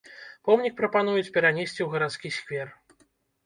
Помнік 0.47 0.73
прапануюць 0.79 1.29
перанесці 1.37 1.71
ў 1.83 1.87
гарадскі 1.95 2.35
сквер. 2.41 2.77